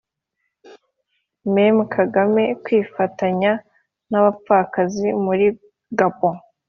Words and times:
Mme 1.53 1.81
Kagame 1.95 2.43
kwifatanya 2.63 3.51
n'abapfakazi 4.09 5.07
muli 5.23 5.47
Gabon. 5.97 6.35